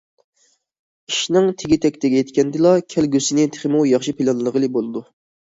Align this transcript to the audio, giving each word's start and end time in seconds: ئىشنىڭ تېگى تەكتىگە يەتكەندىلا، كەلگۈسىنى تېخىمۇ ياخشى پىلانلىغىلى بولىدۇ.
ئىشنىڭ 1.11 1.49
تېگى 1.63 1.77
تەكتىگە 1.83 2.17
يەتكەندىلا، 2.23 2.73
كەلگۈسىنى 2.95 3.47
تېخىمۇ 3.59 3.85
ياخشى 3.93 4.17
پىلانلىغىلى 4.19 4.73
بولىدۇ. 4.81 5.07